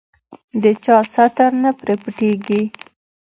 د 0.61 0.63
چا 0.83 0.97
ستر 1.13 1.51
نه 1.63 1.71
پرې 1.79 1.95
پټېږي. 2.01 2.61